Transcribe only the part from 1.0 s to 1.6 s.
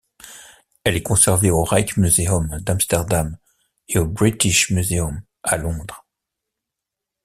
conservée